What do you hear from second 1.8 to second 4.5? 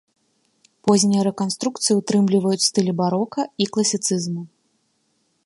ўтрымліваюць стылі барока і класіцызму.